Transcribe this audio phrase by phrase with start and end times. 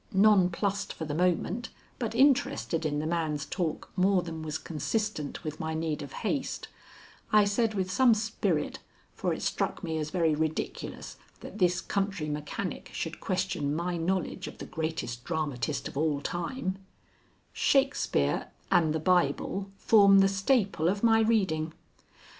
[0.13, 1.69] Nonplussed for the moment,
[1.99, 6.69] but interested in the man's talk more than was consistent with my need of haste,
[7.31, 8.79] I said with some spirit,
[9.13, 14.47] for it struck me as very ridiculous that this country mechanic should question my knowledge
[14.47, 16.79] of the greatest dramatist of all time,
[17.53, 21.73] "Shakespeare and the Bible form the staple of my reading."